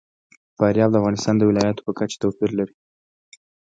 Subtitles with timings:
[0.57, 2.75] فاریاب د افغانستان د ولایاتو په کچه توپیر لري.